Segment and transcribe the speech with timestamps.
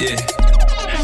[0.00, 0.16] Yeah.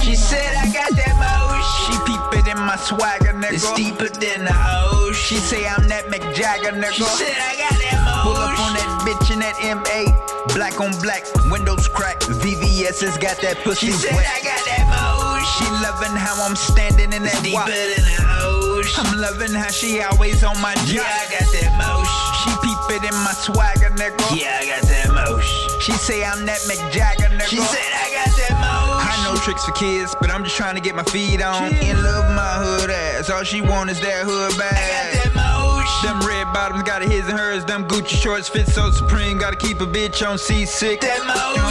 [0.01, 1.61] She said I got that motion.
[1.85, 3.53] She peeped it in my swagger, nigga.
[3.53, 5.13] It's deeper than the ocean.
[5.13, 6.93] She say I'm that Mick nigga.
[6.97, 8.25] She said I got that motion.
[8.25, 10.55] Pull up on that bitch in that M8.
[10.57, 12.25] Black on black, windows cracked.
[12.41, 14.25] VVS has got that pussy She said wet.
[14.25, 15.45] I got that motion.
[15.61, 17.69] She loving how I'm standing in that it's deeper walk.
[17.69, 18.17] than the
[18.49, 19.05] ocean.
[19.05, 21.05] I'm loving how she always on my job.
[21.05, 22.27] Yeah, I got that motion.
[22.41, 24.25] She peep it in my swagger, nigga.
[24.33, 25.81] Yeah, I got that motion.
[25.85, 27.45] She say I'm that Mick nigga.
[27.45, 28.76] She said I got that motion.
[29.17, 31.73] I know tricks for kids, but I'm just trying to get my feet on.
[31.75, 33.31] In love with my hood ass.
[33.31, 35.15] All she want is that hood I got bag.
[35.15, 35.83] that motion.
[36.05, 37.65] Them red bottoms got a his and hers.
[37.65, 39.39] Them Gucci shorts fit so supreme.
[39.39, 41.01] Gotta keep a bitch on C6.
[41.01, 41.25] That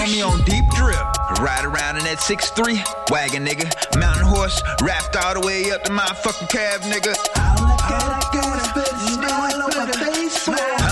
[0.08, 0.98] You me on deep drip.
[1.40, 2.82] Ride around in that 6'3
[3.12, 3.70] wagon, nigga.
[4.00, 7.14] Mountain horse, wrapped all the way up to my fucking calf, nigga.
[7.38, 7.56] I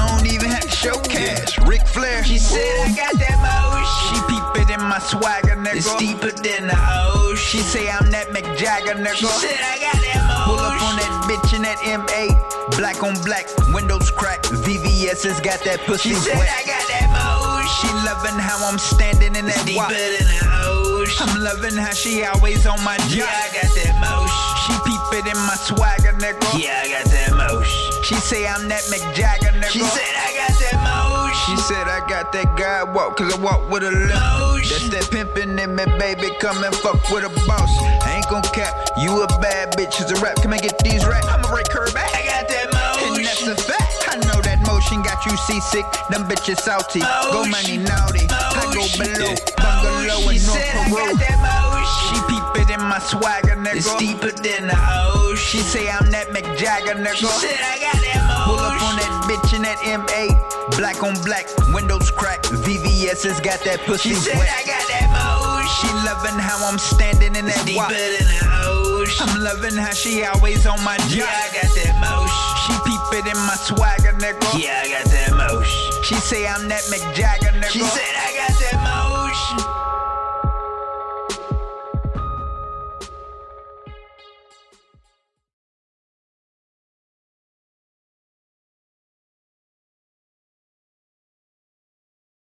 [0.07, 1.57] don't even have to show cash.
[1.65, 2.23] Ric Flair.
[2.23, 3.37] She said I got that
[4.09, 4.29] She motion.
[4.29, 5.75] peep it in my swagger, nigga.
[5.77, 7.37] It's deeper than the ocean.
[7.37, 9.15] She say I'm that Mick Jagger, nigga.
[9.15, 12.77] She said I got that Pull up on that bitch in that M8.
[12.77, 14.43] Black on black, windows crack.
[14.43, 16.49] VVS has got that pussy She said wet.
[16.49, 17.69] I got that motion.
[17.79, 19.89] She loving how I'm standing in that Deeper wop.
[19.89, 21.29] than the ocean.
[21.29, 23.25] I'm loving how she always on my Yeah.
[23.27, 24.51] I got that motion.
[24.63, 26.43] She peep it in my swagger, nigga.
[26.59, 28.03] Yeah, I got that motion.
[28.03, 29.69] She say I'm that Mick Jagger, nigga.
[29.71, 31.39] She said I got that motion.
[31.45, 34.42] She said I got that God walk, cause I walk with a limp.
[34.63, 34.89] Motion.
[34.89, 36.31] That's that pimpin' in me, baby.
[36.39, 37.69] Come and fuck with a boss.
[38.07, 38.73] I ain't gon' cap.
[38.97, 40.35] You a bad bitch, it's a rap.
[40.41, 41.23] Come and get these rap.
[41.27, 42.09] I'ma break her back.
[42.15, 43.17] I got that motion.
[43.17, 43.91] And that's a fact.
[44.07, 45.85] I know that motion got you seasick.
[46.09, 46.99] Them bitches salty.
[47.01, 47.51] Go Motion.
[47.51, 48.25] money naughty.
[48.31, 49.03] I go Motion.
[49.03, 49.35] below.
[49.59, 51.37] Bungalow She in North said I got that
[52.07, 52.29] She motion.
[52.31, 53.75] peep it in my swagger, nigga.
[53.83, 55.37] It's deeper than the ocean.
[55.43, 58.22] She say I'm that Mick Jagger, She said I got that
[59.63, 60.77] that bitch in that M8.
[60.77, 62.43] Black on black, windows crack.
[62.43, 64.49] VVS has got that pussy She said wet.
[64.49, 65.69] I got that motion.
[65.79, 69.29] She loving how I'm standing in that Deeper than the ocean.
[69.29, 71.25] I'm loving how she always on my Yeah.
[71.25, 72.53] I got that motion.
[72.63, 74.63] She peep it in my swagger, nigga.
[74.63, 76.03] Yeah, I got that motion.
[76.03, 77.69] She say I'm that Mick Jagger, nigga.
[77.71, 78.52] She said I got.